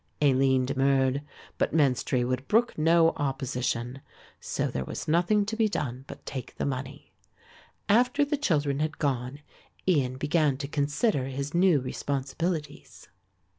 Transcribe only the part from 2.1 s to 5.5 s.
would brook no opposition. So there was nothing